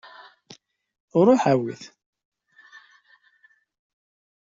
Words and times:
Ruḥ 1.25 1.41
awi-t. 1.51 1.83